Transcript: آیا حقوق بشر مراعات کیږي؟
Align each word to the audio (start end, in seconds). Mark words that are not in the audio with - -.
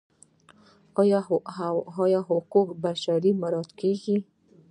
آیا 2.03 2.17
حقوق 2.27 2.67
بشر 2.83 3.21
مراعات 3.41 3.69
کیږي؟ 3.79 4.17